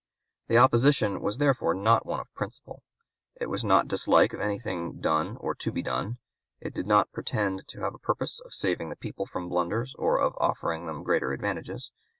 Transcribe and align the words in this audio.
The 0.47 0.57
opposition 0.57 1.21
was 1.21 1.37
therefore 1.37 1.75
not 1.75 2.07
one 2.07 2.19
of 2.19 2.33
principle; 2.33 2.81
it 3.39 3.51
was 3.51 3.63
not 3.63 3.87
dislike 3.87 4.33
of 4.33 4.39
anything 4.41 4.99
done 4.99 5.37
or 5.37 5.53
to 5.53 5.71
be 5.71 5.83
done; 5.83 6.17
it 6.59 6.73
did 6.73 6.87
not 6.87 7.11
pretend 7.11 7.67
to 7.67 7.81
have 7.81 7.93
a 7.93 7.99
purpose 7.99 8.39
of 8.43 8.51
saving 8.51 8.89
the 8.89 8.95
people 8.95 9.27
from 9.27 9.47
blunders 9.47 9.93
or 9.99 10.17
of 10.19 10.33
offering 10.39 10.87
them 10.87 11.03
greater 11.03 11.33
advantages. 11.33 11.91